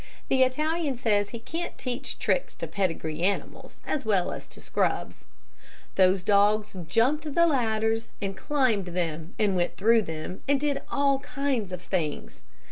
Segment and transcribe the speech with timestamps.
[0.29, 5.25] The Italian says he can't teach tricks to pedigree animals as well as to scrubs.
[5.93, 11.19] Those dogs jumped the ladders, and climbed them, and went through them, and did all
[11.19, 12.41] kinds of things.